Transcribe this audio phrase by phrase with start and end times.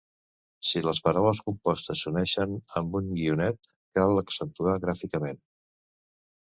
[0.69, 5.43] Si les paraules compostes s’unixen amb un guionet, cal accentuar gràficament.